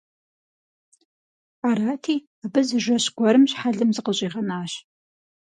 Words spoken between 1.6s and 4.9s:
Арати, абы зы жэщ гуэрым щхьэлым зыкъыщӀигъэнащ.